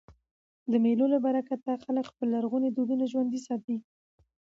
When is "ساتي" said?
3.47-3.77